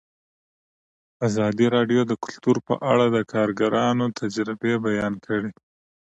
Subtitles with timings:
[1.27, 5.51] ازادي راډیو د کلتور په اړه د کارګرانو تجربې بیان کړي.